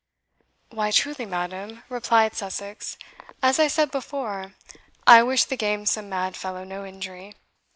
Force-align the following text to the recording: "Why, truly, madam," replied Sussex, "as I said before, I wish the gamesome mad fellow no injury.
"Why, 0.71 0.89
truly, 0.89 1.27
madam," 1.27 1.83
replied 1.87 2.33
Sussex, 2.35 2.97
"as 3.43 3.59
I 3.59 3.67
said 3.67 3.91
before, 3.91 4.55
I 5.05 5.21
wish 5.21 5.43
the 5.45 5.55
gamesome 5.55 6.09
mad 6.09 6.35
fellow 6.35 6.63
no 6.63 6.83
injury. 6.83 7.35